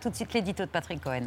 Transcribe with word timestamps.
Tout 0.00 0.08
de 0.08 0.14
suite 0.14 0.32
l'édito 0.32 0.64
de 0.64 0.70
Patrick 0.70 1.02
Cohen. 1.02 1.26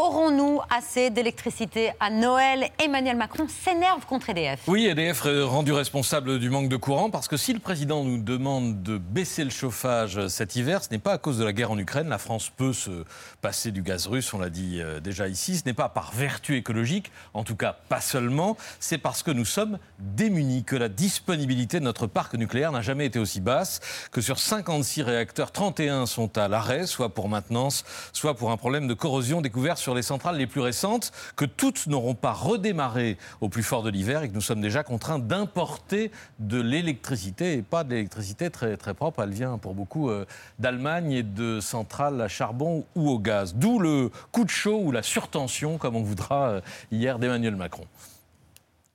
Aurons-nous 0.00 0.60
assez 0.70 1.10
d'électricité 1.10 1.92
à 2.00 2.08
Noël 2.08 2.70
Emmanuel 2.82 3.18
Macron 3.18 3.46
s'énerve 3.48 4.06
contre 4.06 4.30
EDF. 4.30 4.62
Oui, 4.66 4.86
EDF 4.86 5.26
est 5.26 5.42
rendu 5.42 5.72
responsable 5.72 6.38
du 6.38 6.48
manque 6.48 6.70
de 6.70 6.76
courant 6.78 7.10
parce 7.10 7.28
que 7.28 7.36
si 7.36 7.52
le 7.52 7.58
président 7.58 8.02
nous 8.02 8.16
demande 8.16 8.82
de 8.82 8.96
baisser 8.96 9.44
le 9.44 9.50
chauffage 9.50 10.26
cet 10.28 10.56
hiver, 10.56 10.82
ce 10.82 10.88
n'est 10.90 10.98
pas 10.98 11.12
à 11.12 11.18
cause 11.18 11.36
de 11.36 11.44
la 11.44 11.52
guerre 11.52 11.70
en 11.70 11.76
Ukraine. 11.76 12.08
La 12.08 12.16
France 12.16 12.48
peut 12.48 12.72
se 12.72 13.04
passer 13.42 13.72
du 13.72 13.82
gaz 13.82 14.06
russe, 14.06 14.32
on 14.32 14.38
l'a 14.38 14.48
dit 14.48 14.80
euh, 14.80 15.00
déjà 15.00 15.28
ici. 15.28 15.58
Ce 15.58 15.66
n'est 15.66 15.74
pas 15.74 15.90
par 15.90 16.12
vertu 16.12 16.56
écologique, 16.56 17.12
en 17.34 17.44
tout 17.44 17.56
cas 17.56 17.76
pas 17.90 18.00
seulement. 18.00 18.56
C'est 18.78 18.96
parce 18.96 19.22
que 19.22 19.30
nous 19.30 19.44
sommes 19.44 19.78
démunis, 19.98 20.64
que 20.64 20.76
la 20.76 20.88
disponibilité 20.88 21.78
de 21.78 21.84
notre 21.84 22.06
parc 22.06 22.32
nucléaire 22.36 22.72
n'a 22.72 22.80
jamais 22.80 23.04
été 23.04 23.18
aussi 23.18 23.42
basse, 23.42 23.80
que 24.12 24.22
sur 24.22 24.38
56 24.38 25.02
réacteurs, 25.02 25.52
31 25.52 26.06
sont 26.06 26.38
à 26.38 26.48
l'arrêt, 26.48 26.86
soit 26.86 27.10
pour 27.10 27.28
maintenance, 27.28 27.84
soit 28.14 28.32
pour 28.32 28.50
un 28.50 28.56
problème 28.56 28.88
de 28.88 28.94
corrosion 28.94 29.42
découvert 29.42 29.76
sur 29.76 29.89
les 29.94 30.02
centrales 30.02 30.36
les 30.36 30.46
plus 30.46 30.60
récentes, 30.60 31.12
que 31.36 31.44
toutes 31.44 31.86
n'auront 31.86 32.14
pas 32.14 32.32
redémarré 32.32 33.18
au 33.40 33.48
plus 33.48 33.62
fort 33.62 33.82
de 33.82 33.90
l'hiver 33.90 34.22
et 34.22 34.28
que 34.28 34.34
nous 34.34 34.40
sommes 34.40 34.60
déjà 34.60 34.82
contraints 34.82 35.18
d'importer 35.18 36.10
de 36.38 36.60
l'électricité 36.60 37.54
et 37.54 37.62
pas 37.62 37.84
de 37.84 37.90
l'électricité 37.90 38.50
très, 38.50 38.76
très 38.76 38.94
propre. 38.94 39.22
Elle 39.22 39.32
vient 39.32 39.58
pour 39.58 39.74
beaucoup 39.74 40.10
euh, 40.10 40.24
d'Allemagne 40.58 41.12
et 41.12 41.22
de 41.22 41.60
centrales 41.60 42.20
à 42.20 42.28
charbon 42.28 42.84
ou 42.94 43.10
au 43.10 43.18
gaz. 43.18 43.54
D'où 43.54 43.78
le 43.78 44.10
coup 44.32 44.44
de 44.44 44.50
chaud 44.50 44.80
ou 44.82 44.92
la 44.92 45.02
surtension, 45.02 45.78
comme 45.78 45.96
on 45.96 46.02
voudra, 46.02 46.50
euh, 46.50 46.60
hier 46.90 47.18
d'Emmanuel 47.18 47.56
Macron. 47.56 47.86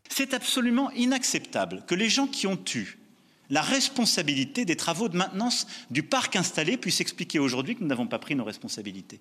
C'est 0.09 0.33
absolument 0.33 0.91
inacceptable 0.91 1.83
que 1.87 1.95
les 1.95 2.09
gens 2.09 2.27
qui 2.27 2.47
ont 2.47 2.59
eu 2.73 2.99
la 3.49 3.61
responsabilité 3.61 4.65
des 4.65 4.75
travaux 4.75 5.09
de 5.09 5.17
maintenance 5.17 5.67
du 5.91 6.03
parc 6.03 6.35
installé 6.35 6.77
puissent 6.77 7.01
expliquer 7.01 7.39
aujourd'hui 7.39 7.75
que 7.75 7.81
nous 7.81 7.87
n'avons 7.87 8.07
pas 8.07 8.19
pris 8.19 8.35
nos 8.35 8.43
responsabilités 8.43 9.19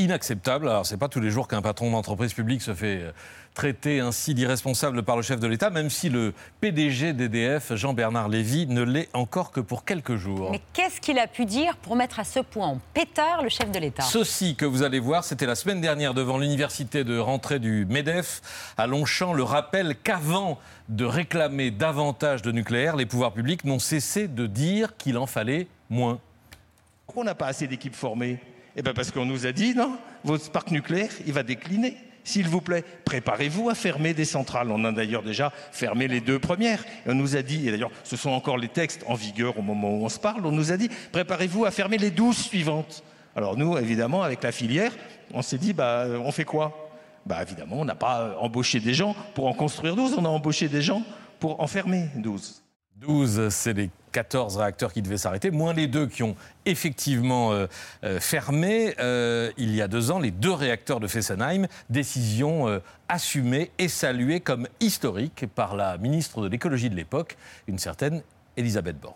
inacceptable. 0.00 0.68
Alors, 0.68 0.86
c'est 0.86 0.96
pas 0.96 1.08
tous 1.08 1.20
les 1.20 1.30
jours 1.30 1.48
qu'un 1.48 1.62
patron 1.62 1.90
d'entreprise 1.90 2.32
publique 2.32 2.62
se 2.62 2.74
fait 2.74 3.00
euh, 3.02 3.12
traiter 3.54 4.00
ainsi 4.00 4.34
d'irresponsable 4.34 5.02
par 5.02 5.16
le 5.16 5.22
chef 5.22 5.40
de 5.40 5.46
l'État, 5.46 5.70
même 5.70 5.90
si 5.90 6.08
le 6.08 6.32
PDG 6.60 7.12
d'EDF, 7.12 7.74
Jean-Bernard 7.74 8.28
Lévy, 8.28 8.66
ne 8.66 8.82
l'est 8.82 9.08
encore 9.12 9.50
que 9.50 9.60
pour 9.60 9.84
quelques 9.84 10.16
jours. 10.16 10.50
Mais 10.50 10.60
qu'est-ce 10.72 11.00
qu'il 11.00 11.18
a 11.18 11.26
pu 11.26 11.44
dire 11.44 11.76
pour 11.76 11.96
mettre 11.96 12.20
à 12.20 12.24
ce 12.24 12.40
point 12.40 12.66
en 12.66 12.80
pétard 12.94 13.42
le 13.42 13.48
chef 13.48 13.70
de 13.70 13.78
l'État? 13.78 14.02
Ceci 14.02 14.54
que 14.54 14.64
vous 14.64 14.82
allez 14.82 15.00
voir, 15.00 15.24
c'était 15.24 15.46
la 15.46 15.54
semaine 15.54 15.80
dernière 15.80 16.14
devant 16.14 16.38
l'université 16.38 17.04
de 17.04 17.18
rentrée 17.18 17.58
du 17.58 17.86
MEDEF 17.86 18.40
à 18.76 18.86
Longchamp, 18.86 19.32
le 19.32 19.42
rappel 19.42 19.96
qu'avant 20.02 20.58
de 20.88 21.04
réclamer 21.04 21.70
davantage 21.70 22.42
de 22.42 22.52
nucléaire, 22.52 22.96
les 22.96 23.06
pouvoirs 23.06 23.32
publics 23.32 23.64
n'ont 23.64 23.78
cessé 23.78 24.28
de 24.28 24.46
dire 24.46 24.96
qu'il 24.96 25.18
en 25.18 25.26
fallait 25.26 25.66
moins. 25.88 26.18
Pourquoi 27.06 27.22
on 27.22 27.26
n'a 27.26 27.34
pas 27.34 27.46
assez 27.46 27.66
d'équipes 27.66 27.96
formées? 27.96 28.38
Eh 28.76 28.82
bien 28.82 28.94
parce 28.94 29.10
qu'on 29.10 29.26
nous 29.26 29.46
a 29.46 29.52
dit, 29.52 29.74
non, 29.74 29.96
votre 30.24 30.50
parc 30.50 30.70
nucléaire, 30.70 31.10
il 31.26 31.32
va 31.32 31.42
décliner. 31.42 31.96
S'il 32.22 32.48
vous 32.48 32.60
plaît, 32.60 32.84
préparez-vous 33.04 33.70
à 33.70 33.74
fermer 33.74 34.14
des 34.14 34.24
centrales. 34.24 34.70
On 34.70 34.84
a 34.84 34.92
d'ailleurs 34.92 35.22
déjà 35.22 35.52
fermé 35.72 36.06
les 36.06 36.20
deux 36.20 36.38
premières. 36.38 36.84
on 37.06 37.14
nous 37.14 37.36
a 37.36 37.42
dit, 37.42 37.66
et 37.66 37.70
d'ailleurs 37.70 37.90
ce 38.04 38.16
sont 38.16 38.30
encore 38.30 38.58
les 38.58 38.68
textes 38.68 39.04
en 39.06 39.14
vigueur 39.14 39.58
au 39.58 39.62
moment 39.62 39.90
où 39.90 40.04
on 40.04 40.08
se 40.08 40.18
parle, 40.18 40.44
on 40.44 40.52
nous 40.52 40.70
a 40.70 40.76
dit, 40.76 40.90
préparez-vous 41.12 41.64
à 41.64 41.70
fermer 41.70 41.98
les 41.98 42.10
douze 42.10 42.36
suivantes. 42.36 43.02
Alors 43.34 43.56
nous, 43.56 43.78
évidemment, 43.78 44.22
avec 44.22 44.42
la 44.42 44.52
filière, 44.52 44.92
on 45.32 45.42
s'est 45.42 45.58
dit, 45.58 45.72
bah, 45.72 46.06
on 46.22 46.32
fait 46.32 46.44
quoi? 46.44 46.90
Bah 47.26 47.42
évidemment, 47.42 47.76
on 47.78 47.84
n'a 47.84 47.94
pas 47.94 48.36
embauché 48.38 48.80
des 48.80 48.94
gens 48.94 49.14
pour 49.34 49.46
en 49.46 49.52
construire 49.52 49.94
12, 49.94 50.14
on 50.18 50.24
a 50.24 50.28
embauché 50.28 50.68
des 50.68 50.82
gens 50.82 51.02
pour 51.38 51.60
en 51.60 51.66
fermer 51.66 52.08
12. 52.16 52.62
12, 52.96 53.48
c'est 53.50 53.72
les 53.72 53.90
14 54.12 54.56
réacteurs 54.56 54.92
qui 54.92 55.02
devaient 55.02 55.18
s'arrêter, 55.18 55.50
moins 55.50 55.72
les 55.72 55.86
deux 55.86 56.06
qui 56.06 56.22
ont 56.22 56.36
effectivement 56.66 57.52
euh, 57.52 57.66
euh, 58.04 58.20
fermé 58.20 58.94
euh, 58.98 59.50
il 59.56 59.74
y 59.74 59.82
a 59.82 59.88
deux 59.88 60.10
ans, 60.10 60.18
les 60.18 60.30
deux 60.30 60.52
réacteurs 60.52 61.00
de 61.00 61.06
Fessenheim. 61.06 61.66
Décision 61.88 62.80
assumée 63.08 63.70
et 63.78 63.88
saluée 63.88 64.40
comme 64.40 64.66
historique 64.80 65.46
par 65.54 65.76
la 65.76 65.98
ministre 65.98 66.42
de 66.42 66.48
l'écologie 66.48 66.90
de 66.90 66.94
l'époque, 66.94 67.36
une 67.66 67.78
certaine 67.78 68.22
Elisabeth 68.56 68.98
Borne. 69.00 69.14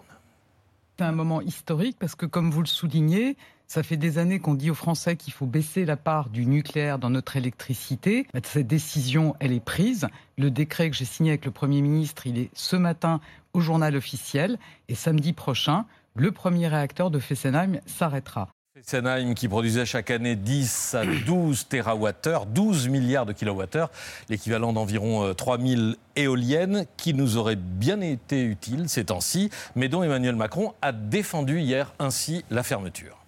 C'est 0.96 1.04
un 1.04 1.12
moment 1.12 1.40
historique 1.40 1.96
parce 1.98 2.14
que, 2.14 2.26
comme 2.26 2.50
vous 2.50 2.60
le 2.60 2.66
soulignez, 2.66 3.36
ça 3.74 3.82
fait 3.82 3.96
des 3.96 4.18
années 4.18 4.38
qu'on 4.38 4.54
dit 4.54 4.70
aux 4.70 4.74
Français 4.76 5.16
qu'il 5.16 5.32
faut 5.32 5.46
baisser 5.46 5.84
la 5.84 5.96
part 5.96 6.28
du 6.28 6.46
nucléaire 6.46 7.00
dans 7.00 7.10
notre 7.10 7.36
électricité. 7.36 8.28
Cette 8.44 8.68
décision, 8.68 9.34
elle 9.40 9.50
est 9.50 9.58
prise. 9.58 10.06
Le 10.38 10.52
décret 10.52 10.90
que 10.90 10.96
j'ai 10.96 11.04
signé 11.04 11.32
avec 11.32 11.44
le 11.44 11.50
Premier 11.50 11.82
ministre, 11.82 12.28
il 12.28 12.38
est 12.38 12.50
ce 12.54 12.76
matin 12.76 13.20
au 13.52 13.58
journal 13.58 13.96
officiel. 13.96 14.58
Et 14.88 14.94
samedi 14.94 15.32
prochain, 15.32 15.86
le 16.14 16.30
premier 16.30 16.68
réacteur 16.68 17.10
de 17.10 17.18
Fessenheim 17.18 17.80
s'arrêtera. 17.84 18.48
Fessenheim 18.76 19.34
qui 19.34 19.48
produisait 19.48 19.86
chaque 19.86 20.12
année 20.12 20.36
10 20.36 20.94
à 20.94 21.04
12 21.26 21.66
TWh, 21.66 22.46
12 22.46 22.86
milliards 22.86 23.26
de 23.26 23.32
kilowattheures, 23.32 23.90
l'équivalent 24.28 24.72
d'environ 24.72 25.34
3000 25.34 25.80
euh, 25.80 25.94
éoliennes 26.14 26.86
qui 26.96 27.12
nous 27.12 27.38
auraient 27.38 27.56
bien 27.56 28.00
été 28.00 28.44
utiles 28.44 28.88
ces 28.88 29.06
temps-ci, 29.06 29.50
mais 29.74 29.88
dont 29.88 30.04
Emmanuel 30.04 30.36
Macron 30.36 30.74
a 30.80 30.92
défendu 30.92 31.58
hier 31.58 31.92
ainsi 31.98 32.44
la 32.50 32.62
fermeture. 32.62 33.23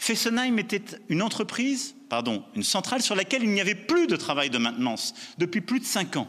Fessenheim 0.00 0.58
était 0.58 0.82
une 1.10 1.20
entreprise, 1.20 1.94
pardon, 2.08 2.42
une 2.56 2.62
centrale 2.62 3.02
sur 3.02 3.14
laquelle 3.14 3.42
il 3.42 3.50
n'y 3.50 3.60
avait 3.60 3.74
plus 3.74 4.06
de 4.06 4.16
travail 4.16 4.48
de 4.48 4.56
maintenance 4.56 5.14
depuis 5.36 5.60
plus 5.60 5.78
de 5.78 5.84
cinq 5.84 6.16
ans. 6.16 6.26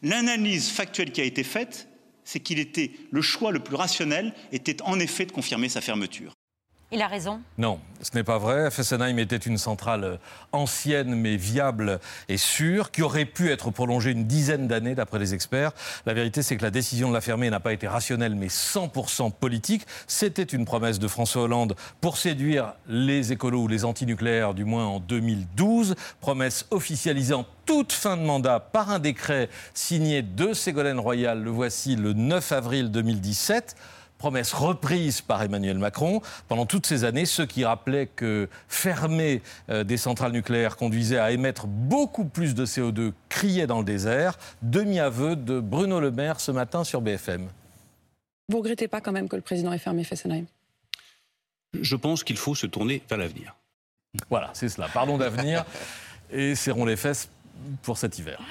L'analyse 0.00 0.70
factuelle 0.70 1.10
qui 1.10 1.20
a 1.20 1.24
été 1.24 1.42
faite, 1.42 1.88
c'est 2.22 2.38
qu'il 2.38 2.60
était 2.60 2.92
le 3.10 3.20
choix 3.20 3.50
le 3.50 3.58
plus 3.58 3.74
rationnel 3.74 4.32
était 4.52 4.80
en 4.82 5.00
effet 5.00 5.26
de 5.26 5.32
confirmer 5.32 5.68
sa 5.68 5.80
fermeture. 5.80 6.37
Il 6.90 7.02
a 7.02 7.06
raison 7.06 7.42
Non, 7.58 7.80
ce 8.00 8.12
n'est 8.14 8.24
pas 8.24 8.38
vrai. 8.38 8.70
Fessenheim 8.70 9.18
était 9.18 9.36
une 9.36 9.58
centrale 9.58 10.04
euh, 10.04 10.16
ancienne 10.52 11.14
mais 11.14 11.36
viable 11.36 12.00
et 12.30 12.38
sûre, 12.38 12.90
qui 12.90 13.02
aurait 13.02 13.26
pu 13.26 13.50
être 13.50 13.70
prolongée 13.70 14.10
une 14.10 14.24
dizaine 14.24 14.68
d'années 14.68 14.94
d'après 14.94 15.18
les 15.18 15.34
experts. 15.34 15.72
La 16.06 16.14
vérité, 16.14 16.40
c'est 16.40 16.56
que 16.56 16.62
la 16.62 16.70
décision 16.70 17.10
de 17.10 17.14
la 17.14 17.20
fermer 17.20 17.50
n'a 17.50 17.60
pas 17.60 17.74
été 17.74 17.86
rationnelle 17.86 18.34
mais 18.34 18.46
100% 18.46 19.32
politique. 19.32 19.82
C'était 20.06 20.42
une 20.42 20.64
promesse 20.64 20.98
de 20.98 21.08
François 21.08 21.42
Hollande 21.42 21.76
pour 22.00 22.16
séduire 22.16 22.72
les 22.88 23.32
écolos 23.32 23.64
ou 23.64 23.68
les 23.68 23.84
antinucléaires, 23.84 24.54
du 24.54 24.64
moins 24.64 24.86
en 24.86 24.98
2012. 24.98 25.94
Promesse 26.22 26.64
officialisée 26.70 27.34
toute 27.66 27.92
fin 27.92 28.16
de 28.16 28.22
mandat 28.22 28.60
par 28.60 28.90
un 28.90 28.98
décret 28.98 29.50
signé 29.74 30.22
de 30.22 30.54
Ségolène 30.54 30.98
Royal, 30.98 31.42
le 31.42 31.50
voici 31.50 31.96
le 31.96 32.14
9 32.14 32.52
avril 32.52 32.90
2017 32.90 33.76
promesse 34.18 34.52
reprise 34.52 35.20
par 35.20 35.42
Emmanuel 35.42 35.78
Macron 35.78 36.20
pendant 36.48 36.66
toutes 36.66 36.86
ces 36.86 37.04
années, 37.04 37.24
ceux 37.24 37.46
qui 37.46 37.64
rappelaient 37.64 38.08
que 38.08 38.48
fermer 38.68 39.40
euh, 39.70 39.84
des 39.84 39.96
centrales 39.96 40.32
nucléaires 40.32 40.76
conduisait 40.76 41.18
à 41.18 41.30
émettre 41.30 41.66
beaucoup 41.66 42.24
plus 42.24 42.54
de 42.54 42.66
CO2 42.66 43.12
criaient 43.28 43.66
dans 43.66 43.78
le 43.78 43.84
désert. 43.84 44.38
Demi-aveu 44.62 45.36
de 45.36 45.60
Bruno 45.60 46.00
Le 46.00 46.10
Maire 46.10 46.40
ce 46.40 46.50
matin 46.50 46.84
sur 46.84 47.00
BFM. 47.00 47.48
Vous 48.48 48.58
regrettez 48.58 48.88
pas 48.88 49.00
quand 49.00 49.12
même 49.12 49.28
que 49.28 49.36
le 49.36 49.42
président 49.42 49.72
ait 49.72 49.78
fermé 49.78 50.04
Fessenheim? 50.04 50.46
Je 51.80 51.96
pense 51.96 52.24
qu'il 52.24 52.36
faut 52.36 52.54
se 52.54 52.66
tourner 52.66 53.02
vers 53.08 53.18
l'avenir. 53.18 53.54
Voilà, 54.30 54.50
c'est 54.54 54.68
cela. 54.68 54.88
Parlons 54.88 55.18
d'avenir 55.18 55.64
et 56.32 56.54
serrons 56.54 56.86
les 56.86 56.96
fesses 56.96 57.28
pour 57.82 57.98
cet 57.98 58.18
hiver. 58.18 58.40